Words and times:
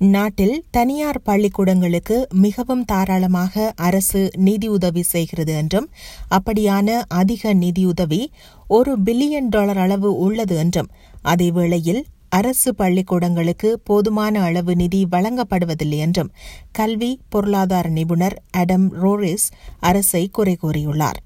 நாட்டில் 0.00 0.64
தனியார் 0.70 1.22
பள்ளிக்கூடங்களுக்கு 1.24 2.16
மிகவும் 2.30 2.84
தாராளமாக 2.84 3.72
அரசு 3.76 4.30
நிதியுதவி 4.36 5.00
செய்கிறது 5.00 5.52
என்றும் 5.52 5.88
அப்படியான 6.30 6.98
அதிக 7.08 7.52
நிதியுதவி 7.54 8.30
ஒரு 8.68 8.98
பில்லியன் 9.04 9.48
டாலர் 9.48 9.78
அளவு 9.78 10.16
உள்ளது 10.16 10.56
என்றும் 10.56 10.90
அதேவேளையில் 11.24 12.02
அரசு 12.28 12.74
பள்ளிக்கூடங்களுக்கு 12.74 13.72
போதுமான 13.84 14.40
அளவு 14.42 14.76
நிதி 14.76 15.06
வழங்கப்படுவதில்லை 15.10 15.98
என்றும் 15.98 16.32
கல்வி 16.72 17.20
பொருளாதார 17.28 17.88
நிபுணர் 17.88 18.36
அடம் 18.50 18.92
ரோரிஸ் 18.94 19.48
அரசை 19.80 20.28
குறை 20.30 20.58
கூறியுள்ளார். 20.62 21.18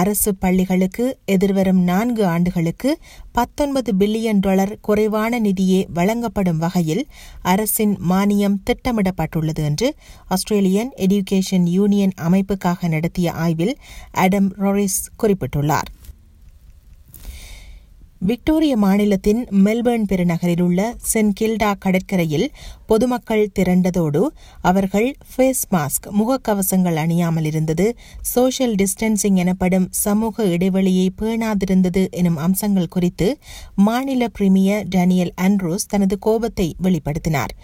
அரசு 0.00 0.30
பள்ளிகளுக்கு 0.34 1.04
எதிர்வரும் 1.26 1.82
நான்கு 1.82 2.24
ஆண்டுகளுக்கு 2.26 2.90
பத்தொன்பது 3.32 3.90
பில்லியன் 3.98 4.40
டாலர் 4.40 4.72
குறைவான 4.80 5.40
நிதியே 5.40 5.80
வழங்கப்படும் 5.94 6.58
வகையில் 6.58 7.04
அரசின் 7.42 7.94
மானியம் 8.10 8.60
திட்டமிடப்பட்டுள்ளது 8.64 9.64
என்று 9.64 9.90
ஆஸ்திரேலியன் 10.28 10.92
எடுகேஷன் 10.96 11.66
யூனியன் 11.70 12.14
அமைப்புக்காக 12.28 12.88
நடத்திய 12.88 13.32
ஆய்வில் 13.32 13.74
அடம் 14.10 14.50
ரொரிஸ் 14.60 15.02
குறிப்பிட்டுள்ளார். 15.22 15.90
விக்டோரிய 18.26 18.76
மாநிலத்தின் 18.76 19.46
மெல்பர்ன் 19.64 20.04
பெருநகரில் 20.10 20.60
உள்ள 20.60 20.80
சென்ட் 21.12 21.34
கில்டா 21.40 21.74
கடற்கரையில் 21.78 22.44
பொதுமக்கள் 22.86 23.50
திரண்டதோடு 23.58 24.22
அவர்கள் 24.60 25.14
ஃபேஸ் 25.30 25.62
மாஸ்க் 25.70 26.06
முகக்கவசங்கள் 26.10 26.98
அணியாமல் 27.04 27.44
இருந்தது. 27.44 27.96
சோஷியல் 28.20 28.74
டிஸ்டன்சிங் 28.74 29.34
எனப்படும் 29.34 29.88
சமூக 29.90 30.44
இடைவெளியை 30.44 31.10
பேணாதிருந்தது 31.22 32.10
எனும் 32.10 32.36
அம்சங்கள் 32.36 32.88
குறித்து 32.88 33.38
மாநில 33.74 34.28
பிரிமியர் 34.38 34.84
டேனியல் 34.88 35.32
ஆண்ட்ரூஸ் 35.40 35.88
தனது 35.88 36.18
கோபத்தை 36.18 36.74
வெளிப்படுத்தினார். 36.82 37.54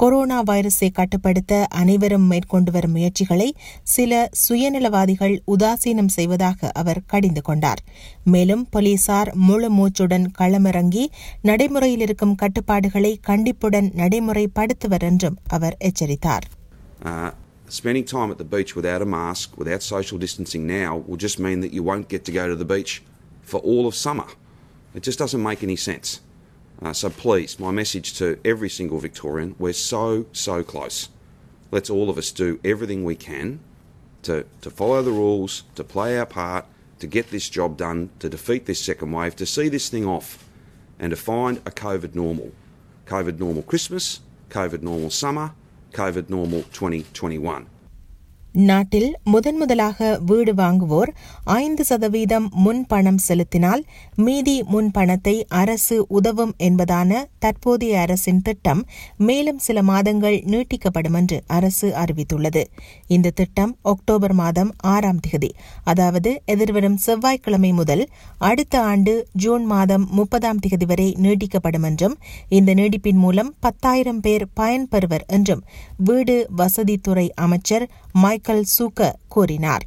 கொரோனா 0.00 0.36
வைரஸை 0.42 0.88
கட்டுப்படுத்த 0.98 1.54
அனைவரும் 1.80 2.26
மேற்கொண்டு 2.26 2.70
வரும் 2.72 2.94
முயற்சிகளை 2.96 3.48
சில 3.94 4.12
சுயநலவாதிகள் 4.42 5.34
உதாசீனம் 5.54 6.12
செய்வதாக 6.16 6.70
அவர் 6.80 7.00
கடிந்து 7.06 7.42
கொண்டார் 7.42 7.80
மேலும் 8.24 8.64
போலீசார் 8.70 9.30
முழு 9.48 9.68
மூச்சுடன் 9.78 10.26
களமிறங்கி 10.38 11.04
நடைமுறையில் 11.42 12.04
இருக்கும் 12.06 12.34
கட்டுப்பாடுகளை 12.34 13.12
கண்டிப்புடன் 13.30 13.90
நடைமுறைப்படுத்துவர் 14.02 15.06
என்றும் 15.10 15.38
அவர் 15.58 15.76
எச்சரித்தார் 15.90 16.46
spending 17.78 18.06
time 18.12 18.30
at 18.32 18.38
the 18.38 18.48
beach 18.54 18.70
without 18.76 19.02
a 19.04 19.10
mask, 19.10 19.46
without 19.60 19.82
social 19.90 20.18
distancing 20.18 20.64
now, 20.78 20.92
will 21.08 21.20
just 21.26 21.38
mean 21.38 21.58
that 21.64 21.72
you 21.76 21.82
won't 21.88 22.08
get 22.08 22.22
to 22.28 22.32
go 22.32 22.44
to 22.52 22.56
the 22.62 22.68
beach 22.72 22.92
for 23.50 23.60
all 23.70 23.84
of 23.90 23.94
summer. 24.06 24.26
It 24.94 25.04
just 25.08 25.20
doesn't 25.22 25.44
make 25.50 25.62
any 25.68 25.78
sense. 25.88 26.08
Uh, 26.82 26.92
so 26.94 27.10
please, 27.10 27.60
my 27.60 27.70
message 27.70 28.14
to 28.14 28.38
every 28.44 28.70
single 28.70 28.98
Victorian, 28.98 29.54
we're 29.58 29.72
so, 29.72 30.26
so 30.32 30.62
close. 30.62 31.10
Let's 31.70 31.90
all 31.90 32.08
of 32.08 32.16
us 32.16 32.32
do 32.32 32.58
everything 32.64 33.04
we 33.04 33.16
can 33.16 33.60
to, 34.22 34.46
to 34.62 34.70
follow 34.70 35.02
the 35.02 35.10
rules, 35.10 35.64
to 35.74 35.84
play 35.84 36.18
our 36.18 36.26
part, 36.26 36.64
to 36.98 37.06
get 37.06 37.30
this 37.30 37.48
job 37.48 37.76
done, 37.76 38.10
to 38.18 38.28
defeat 38.28 38.66
this 38.66 38.80
second 38.80 39.12
wave, 39.12 39.36
to 39.36 39.46
see 39.46 39.68
this 39.68 39.88
thing 39.88 40.06
off, 40.06 40.48
and 40.98 41.10
to 41.10 41.16
find 41.16 41.58
a 41.58 41.70
COVID 41.70 42.14
normal. 42.14 42.52
COVID 43.06 43.38
normal 43.38 43.62
Christmas, 43.62 44.20
COVID 44.48 44.82
normal 44.82 45.10
summer, 45.10 45.52
COVID 45.92 46.28
normal 46.28 46.62
2021. 46.72 47.66
நாட்டில் 48.54 49.18
முதன் 49.24 49.56
முதலாக 49.56 50.18
வீடு 50.26 50.54
வாங்குவோர் 50.54 51.10
ஐந்து 51.44 51.84
சதவீதம் 51.84 52.48
முன் 52.50 52.86
பணம் 52.86 53.18
செலுத்தினால் 53.18 53.84
மீதி 54.16 54.62
முன் 54.62 54.90
பணத்தை 54.90 55.46
அரசு 55.48 56.06
உதவும் 56.08 56.54
என்பதான 56.58 57.28
தற்போதைய 57.38 58.00
அரசின் 58.00 58.42
திட்டம் 58.42 58.86
மேலும் 59.16 59.58
சில 59.58 59.82
மாதங்கள் 59.82 60.42
நீட்டிக்கப்படும் 60.44 61.12
என்று 61.12 61.42
அரசு 61.46 61.88
அறிவித்துள்ளது. 61.88 62.64
இந்த 63.06 63.30
திட்டம் 63.30 63.76
அக்டோபர் 63.82 64.32
மாதம் 64.32 64.74
ஆறாம் 64.80 65.20
தேதி 65.20 65.54
அதாவது 65.84 66.42
எதிர்வரும் 66.44 66.96
செவ்வாய்க்கிழமை 66.96 67.72
முதல் 67.72 68.08
அடுத்த 68.38 68.80
ஆண்டு 68.80 69.28
ஜூன் 69.32 69.64
மாதம் 69.64 70.08
முப்பதாம் 70.10 70.58
தேதி 70.58 70.84
வரை 70.84 71.14
நீட்டிக்கப்படும் 71.22 71.82
என்றும் 71.82 72.18
இந்த 72.48 72.74
நீட்டிப்பின் 72.74 73.18
மூலம் 73.18 73.54
பத்தாயிரம் 73.60 74.20
பேர் 74.20 74.46
பயன்பெறுவர் 74.60 75.26
என்றும் 75.26 75.62
வீடு 75.96 76.48
வசதித்துறை 76.56 77.32
அமைச்சர் 77.34 77.90
மைக்கேல் 78.23 78.67
சூக்க 78.75 79.09
கூறினார் 79.27 79.85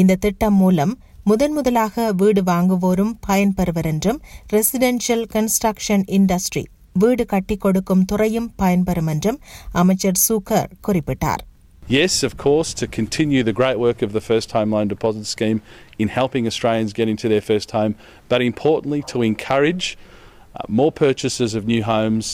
இந்த 0.00 0.18
திட்டம் 0.24 0.58
மூலம் 0.62 0.94
முதன் 1.22 1.52
முதலாக 1.52 2.12
வீடு 2.12 2.42
வாங்குவோரும் 2.42 3.14
பயன்பெறுவர் 3.26 3.88
என்றும் 3.92 4.20
ரெசிடென்ஷியல் 4.52 5.24
கன்ஸ்ட்ரக்ஷன் 5.34 6.04
இண்டஸ்ட்ரி 6.18 6.64
வீடு 6.92 7.24
கட்டிக் 7.26 7.60
கொடுக்கும் 7.60 8.04
துறையும் 8.04 8.48
பயன்பெறும் 8.62 9.10
என்றும் 9.14 9.38
அமைச்சர் 9.82 10.20
சூக்கர் 10.26 10.70
குறிப்பிட்டார் 10.88 11.44
Yes, 11.90 12.22
of 12.22 12.36
course, 12.36 12.74
to 12.74 12.86
continue 12.86 13.42
the 13.42 13.52
great 13.52 13.78
work 13.78 14.02
of 14.02 14.12
the 14.12 14.20
First 14.20 14.52
Home 14.52 14.72
Loan 14.72 14.88
Deposit 14.88 15.24
Scheme 15.26 15.62
in 15.98 16.08
helping 16.10 16.46
Australians 16.46 16.92
get 16.92 17.08
into 17.08 17.28
their 17.28 17.40
first 17.42 17.70
home, 17.70 17.94
but 18.28 18.42
importantly 18.42 19.00
to 19.04 19.22
encourage 19.22 19.86
uh, 19.96 20.64
more 20.70 20.92
purchases 20.94 21.54
of 21.54 21.66
new 21.66 21.82
homes 21.84 22.26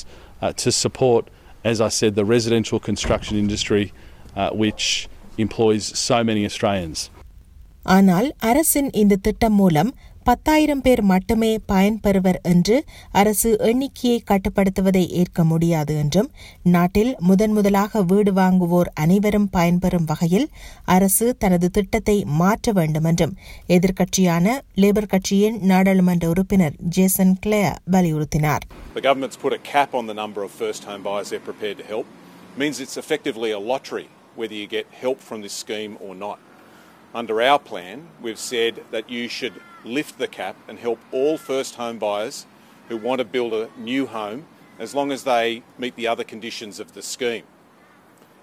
uh, 0.42 0.52
to 0.54 0.72
support, 0.74 1.22
as 1.64 1.80
I 1.80 1.88
said, 1.90 2.16
the 2.16 2.24
residential 2.26 2.80
construction 2.80 3.38
industry, 3.38 3.84
uh, 4.36 4.50
which 4.54 4.84
employs 5.39 5.85
so 6.01 6.19
many 6.23 6.43
Australians. 6.45 6.99
ஆனால் 7.89 8.27
அரசின் 8.41 8.89
இந்த 8.93 9.19
திட்டம் 9.21 9.53
மூலம் 9.53 9.91
பத்தாயிரம் 10.23 10.81
பேர் 10.81 11.01
மட்டுமே 11.03 11.49
பயன்பெறுவர் 11.67 12.37
என்று 12.43 12.75
அரசு 13.11 13.49
எண்ணிக்கையை 13.59 14.17
கட்டுப்படுத்துவதை 14.25 15.03
ஏற்க 15.21 15.43
முடியாது 15.43 15.93
என்றும் 15.97 16.29
நாட்டில் 16.67 17.11
முதன் 17.19 17.51
முதலாக 17.51 18.01
வீடு 18.03 18.31
வாங்குவோர் 18.31 18.89
அனைவரும் 18.95 19.47
பயன்பெறும் 19.57 20.05
வகையில் 20.05 20.47
அரசு 20.87 21.27
தனது 21.37 21.69
திட்டத்தை 21.69 22.17
மாற்ற 22.41 22.71
வேண்டும் 22.71 23.03
என்றும் 23.03 23.33
எதிர்க்கட்சியான 23.69 24.45
லேபர் 24.75 25.11
கட்சியின் 25.11 25.57
நாடாளுமன்ற 25.71 26.27
உறுப்பினர் 26.29 26.77
ஜேசன் 26.97 27.35
கிளேயர் 27.45 27.81
வலியுறுத்தினார் 27.91 28.65
The 28.95 29.01
government's 29.01 29.41
put 29.45 29.53
a 29.53 29.63
cap 29.73 29.91
on 29.93 30.05
the 30.05 30.17
number 30.23 30.43
of 30.43 30.53
first 30.61 30.83
home 30.83 31.03
buyers 31.03 31.29
they're 31.29 31.47
prepared 31.49 31.77
to 31.77 31.87
help. 31.87 32.07
It 32.53 32.59
means 32.59 32.77
it's 32.79 32.97
effectively 32.97 33.51
a 33.51 33.63
lottery 33.65 34.07
whether 34.35 34.53
you 34.53 34.67
get 34.67 34.87
help 34.87 35.19
from 35.19 35.41
this 35.41 35.53
scheme 35.53 35.97
or 35.99 36.15
not. 36.15 36.39
Under 37.13 37.41
our 37.41 37.59
plan, 37.59 38.09
we've 38.21 38.39
said 38.39 38.83
that 38.91 39.09
you 39.09 39.27
should 39.27 39.61
lift 39.83 40.17
the 40.17 40.27
cap 40.27 40.55
and 40.67 40.77
help 40.77 40.99
all 41.11 41.37
first 41.37 41.75
home 41.75 41.97
buyers 41.97 42.45
who 42.87 42.97
want 42.97 43.19
to 43.19 43.25
build 43.25 43.53
a 43.53 43.69
new 43.77 44.05
home 44.05 44.45
as 44.77 44.93
long 44.93 45.11
as 45.11 45.23
they 45.23 45.63
meet 45.77 45.95
the 45.95 46.07
other 46.07 46.23
conditions 46.23 46.79
of 46.79 46.93
the 46.93 47.01
scheme. 47.01 47.43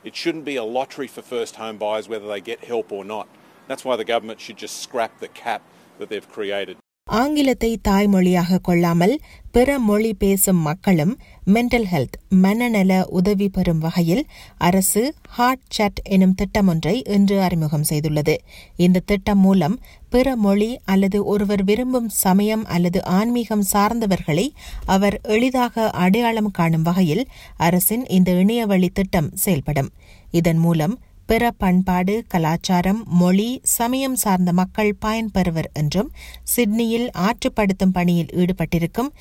It 0.04 0.14
shouldn't 0.14 0.44
be 0.44 0.56
a 0.56 0.64
lottery 0.64 1.06
for 1.06 1.22
first 1.22 1.56
home 1.56 1.78
buyers 1.78 2.08
whether 2.08 2.28
they 2.28 2.41
get 2.41 2.64
help 2.64 2.92
or 2.92 3.04
not. 3.04 3.28
That's 3.66 3.84
why 3.84 3.97
the 3.97 4.04
government 4.04 4.41
should 4.41 4.56
just 4.56 4.80
scrap 4.80 5.18
the 5.18 5.28
cap 5.28 5.62
that 5.98 6.08
they've 6.08 6.28
created. 6.28 6.76
ஆங்கிலத்தை 7.11 7.78
தாய்மொழியாக 7.89 8.59
கொள்ளாமல் 8.59 9.21
பிற 9.53 9.78
மொழி 9.78 10.15
பேசும் 10.15 10.56
மக்களும் 10.56 11.19
mental 11.47 11.87
health 11.93 12.17
மனநல 12.43 13.03
உதவி 13.09 13.49
பெறும் 13.49 13.78
வகையில் 13.78 14.27
அரசு 14.59 15.15
ஹார்ட் 15.28 15.62
சட் 15.69 16.00
எனும் 16.05 16.34
திட்டம் 16.34 16.69
ஒன்றை 16.69 17.03
இன்று 17.06 17.41
அறிமுகம் 17.41 17.84
செய்துள்ளது. 17.89 18.37
இந்த 18.77 19.00
திட்டம் 19.00 19.39
மூலம் 19.39 19.81
பிற 20.11 20.37
மொழி 20.37 20.78
அல்லது 20.84 21.25
ஒருவர் 21.25 21.65
விரும்பும் 21.65 22.09
சமயம் 22.09 22.65
அல்லது 22.65 23.05
ஆன்மீகம் 23.05 23.65
சார்ந்தவர்களை 23.72 24.47
அவர் 24.87 25.21
எளிதாக 25.22 25.91
அடையாளம் 25.91 26.50
காணும் 26.50 26.83
வகையில் 26.83 27.27
அரசின் 27.56 28.05
இந்த 28.06 28.31
இணையவழி 28.33 28.89
திட்டம் 28.89 29.31
செயல்படும். 29.34 29.91
இதன் 30.31 30.56
மூலம் 30.56 30.99
பிற 31.29 31.52
பண்பாடு 31.57 32.16
கலாச்சாரம் 32.28 33.02
மொழி 33.19 33.50
சமயம் 33.75 34.16
சார்ந்த 34.16 34.52
மக்கள் 34.53 34.90
பயன்பெறுவர் 35.05 35.70
என்றும் 35.73 36.09
சிட்னியில் 36.53 37.08
ஆற்றுப்படுத்தும் 37.28 37.93
பணியில் 37.93 38.34
ஈடுபட்டிருக்கும் 38.41 39.11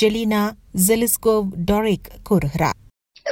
ஜெலினா 0.00 0.42
ஜெலிஸ்கோவ் 0.88 1.50
டொரிக் 1.70 2.10
கூறுகிறார் 2.22 2.78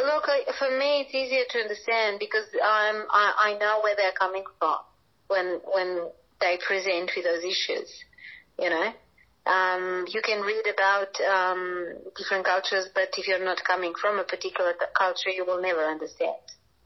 Look, 0.08 0.26
I- 0.28 0.52
for 0.52 0.70
me, 0.72 0.88
it's 1.00 1.14
easier 1.14 1.46
to 1.52 1.58
understand 1.58 2.12
because 2.18 2.48
I'm, 2.72 2.98
I, 3.12 3.26
I 3.46 3.50
know 3.54 3.74
where 3.84 3.96
they're 3.96 4.18
coming 4.20 4.46
from 4.52 4.78
when 5.30 5.46
when 5.74 5.88
they 6.40 6.54
present 6.60 7.08
with 7.14 7.24
those 7.24 7.44
issues. 7.46 7.88
You 8.58 8.70
know, 8.70 8.86
um, 9.46 9.84
you 10.14 10.20
can 10.20 10.40
read 10.42 10.66
about 10.68 11.12
um, 11.36 11.62
different 12.18 12.44
cultures, 12.44 12.86
but 12.94 13.10
if 13.16 13.26
you're 13.28 13.44
not 13.44 13.62
coming 13.64 13.94
from 13.94 14.14
a 14.18 14.26
particular 14.26 14.72
t- 14.74 14.92
culture, 14.94 15.32
you 15.32 15.44
will 15.44 15.62
never 15.62 15.84
understand. 15.86 16.40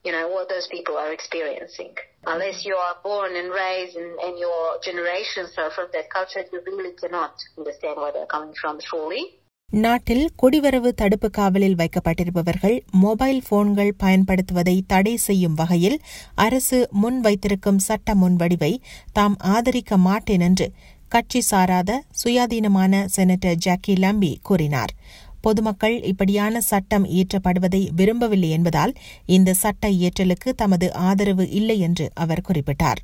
You 0.07 0.13
know 0.13 0.27
what 0.29 0.47
those 0.47 0.67
people 0.67 0.95
are 0.95 1.11
experiencing. 1.11 1.93
Unless 2.25 2.59
you 2.63 2.75
are 2.77 2.95
born 3.03 3.35
and 3.35 3.49
raised 3.53 3.95
and, 3.95 4.13
and 4.19 4.35
your 4.39 4.59
generations 4.81 5.51
are 5.57 5.71
from 5.71 5.87
that 5.93 6.07
culture, 6.09 6.43
you 6.53 6.59
really 6.67 6.93
cannot 6.93 7.33
understand 7.57 7.97
where 7.97 8.13
they're 8.13 8.33
coming 8.35 8.55
from 8.55 8.77
fully. 8.91 9.23
நாட்டில் 9.69 10.25
குடிவரவு 10.41 10.89
தடுப்பு 10.93 11.29
காவலில் 11.29 11.75
வைக்கப்பட்டிருப்பவர்கள் 11.75 12.75
mobile 13.01 13.41
போன்கள் 13.49 13.97
பயன்படுத்துவதை 13.99 14.75
தடை 14.87 15.15
செய்யும் 15.23 15.55
வகையில் 15.55 15.97
அரசு 16.35 16.79
முன் 17.01 17.19
வைத்திருக்கும் 17.21 17.81
சட்ட 17.87 18.15
முன்வடிவை 18.15 18.71
தாம் 19.13 19.35
ஆதரிக்க 19.55 19.97
மாட்டேன் 20.05 20.45
என்று 20.47 20.67
கட்சி 21.11 21.41
சாராத 21.49 21.91
சுயாதீனமான 22.21 23.03
செனட்டர் 23.15 23.59
ஜாக்கி 23.65 23.95
லம்பி 24.03 24.31
கூறினார் 24.41 24.93
பொதுமக்கள் 25.41 26.01
இப்படியான 26.03 26.61
சட்டம் 26.61 27.05
இயற்றப்படுவதை 27.07 27.87
விரும்பவில்லை 27.95 28.49
என்பதால் 28.49 28.93
இந்த 29.25 29.53
சட்ட 29.53 29.89
இயற்றலுக்கு 29.89 30.49
தமது 30.55 30.93
ஆதரவு 30.93 31.49
இல்லை 31.49 31.79
என்று 31.79 32.11
அவர் 32.13 32.45
குறிப்பிட்டார். 32.47 33.01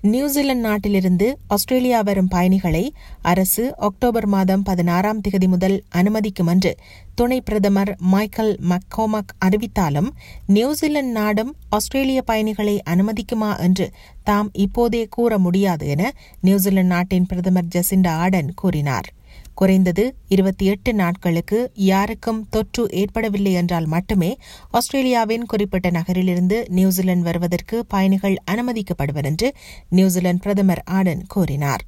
நியூசிலாந்து 0.00 0.68
நாட்டிலிருந்து 0.68 1.38
ஆஸ்திரேலியா 1.46 2.00
வரும் 2.00 2.28
பயணிகளை 2.28 2.92
அரசு 3.22 3.74
அக்டோபர் 3.76 4.26
மாதம் 4.26 4.62
பதினாறாம் 4.62 5.20
தேதி 5.20 5.48
முதல் 5.48 5.84
அனுமதிக்கும் 5.94 6.46
என்று 6.46 6.76
துணை 7.14 7.40
பிரதமர் 7.40 7.96
மைக்கேல் 8.00 8.58
மக்கோமக் 8.68 9.34
அறிவித்தாலும் 9.44 10.10
நியூசிலாந்து 10.46 11.12
நாடும் 11.12 11.56
ஆஸ்திரேலிய 11.68 12.22
பயணிகளை 12.22 12.82
அனுமதிக்குமா 12.90 13.58
என்று 13.58 13.92
தாம் 14.24 14.50
இப்போதே 14.52 15.06
கூற 15.10 15.38
முடியாது 15.38 15.88
என 15.88 16.12
நியூசிலாந்து 16.40 16.94
நாட்டின் 16.94 17.26
பிரதமர் 17.26 17.72
ஜெசிண்டா 17.74 18.08
ஆடன் 18.08 18.50
கூறினார். 18.54 19.08
குறைந்தது 19.54 20.04
இருபத்தி 20.28 20.66
எட்டு 20.66 20.94
நாட்களுக்கு 20.94 21.70
யாருக்கும் 21.74 22.48
தொற்று 22.50 22.88
ஏற்படவில்லை 22.90 23.52
என்றால் 23.52 23.86
மட்டுமே 23.86 24.30
ஆஸ்திரேலியாவின் 24.70 25.46
குறிப்பிட்ட 25.46 25.90
நகரிலிருந்து 25.90 26.68
நியூசிலாந்து 26.68 27.22
வருவதற்கு 27.22 27.86
பயணிகள் 27.86 28.36
அனுமதிக்கப்படுவர் 28.50 29.24
என்று 29.24 29.54
நியூசிலாந்து 29.88 30.42
பிரதமர் 30.42 30.82
ஆடன் 30.90 31.24
கூறினார். 31.26 31.84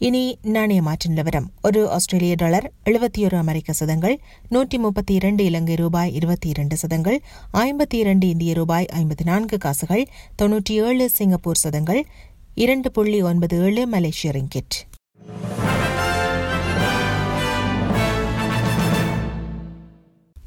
இனி 0.00 0.38
நாணய 0.42 0.82
மாற்றின் 0.82 1.12
நிலவரம். 1.12 1.50
ஒரு 1.62 1.90
ஆஸ்திரேலிய 1.90 2.34
டாலர் 2.34 2.72
எழுபத்தி 2.84 3.24
ஒரு 3.24 3.36
அமெரிக்க 3.36 3.72
சதங்கள் 3.72 4.20
நூற்றி 4.48 4.78
முப்பத்தி 4.78 5.14
இரண்டு 5.14 5.44
இலங்கை 5.44 5.74
ரூபாய் 5.74 6.14
இருபத்தி 6.14 6.48
இரண்டு 6.48 6.76
சதங்கள் 6.76 7.20
ஐம்பத்தி 7.52 7.94
இரண்டு 7.94 8.28
இந்திய 8.28 8.54
ரூபாய் 8.54 8.86
ஐம்பத்தி 8.92 9.24
நான்கு 9.24 9.58
காசுகள் 9.58 10.08
தொன்னூற்றி 10.42 10.70
ஏழு 10.70 11.10
சிங்கப்பூர் 11.10 11.56
சதங்கள் 11.56 12.06
இரண்டு 12.54 12.90
புள்ளி 12.90 13.22
ஒன்பது 13.22 13.64
ஏழு 13.64 13.86
மலேசிய 13.86 14.32
ரிங்கிட். 14.32 14.76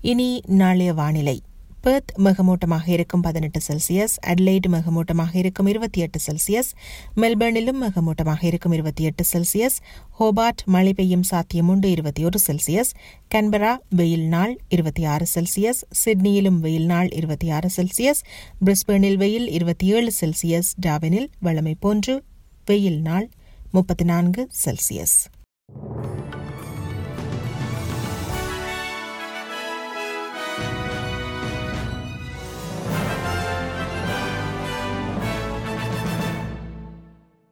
இனி 0.02 0.42
நாளைய 0.46 0.94
வானிலை. 0.94 1.42
பெர்த் 1.84 2.12
மிகமூட்டமாக 2.18 2.86
இருக்கும் 2.88 3.22
பதினெட்டு 3.22 3.60
செல்சியஸ் 3.68 4.16
அட்லைட் 4.28 4.68
மிகமூட்டமாக 4.68 5.34
இருக்கும் 5.36 5.68
இருபத்தி 5.68 6.02
எட்டு 6.02 6.20
செல்சியஸ் 6.26 6.70
மெல்பர்னிலும் 7.16 7.80
மிகமூட்டமாக 7.82 8.42
இருக்கும் 8.44 8.74
இருபத்தி 8.74 9.04
எட்டு 9.04 9.26
செல்சியஸ் 9.32 9.78
ஹோபார்ட் 10.20 10.64
மழை 10.68 10.94
பெய்யும் 10.94 11.26
சாத்தியம் 11.32 11.70
உண்டு 11.70 11.90
இருபத்தி 11.90 12.24
ஒரு 12.26 12.40
செல்சியஸ் 12.40 12.92
கன்பரா 13.36 13.74
வெயில் 13.96 14.28
நாள் 14.28 14.56
இருபத்தி 14.70 15.06
ஆறு 15.06 15.28
செல்சியஸ் 15.34 15.82
சிட்னியிலும் 16.04 16.60
வெயில் 16.60 16.86
நாள் 16.86 17.12
இருபத்தி 17.12 17.50
ஆறு 17.52 17.70
செல்சியஸ் 17.76 18.24
பிரிஸ்பேனில் 18.66 19.18
வெயில் 19.18 19.50
இருபத்தி 19.50 19.88
ஏழு 19.94 20.14
செல்சியஸ் 20.20 20.72
டாவினில் 20.88 21.30
வளமை 21.44 21.76
போன்று 21.80 22.16
வெயில் 22.68 23.02
நாள் 23.02 23.28
முப்பத்தி 23.72 24.06
நான்கு 24.06 24.44
செல்சியஸ் 24.62 25.18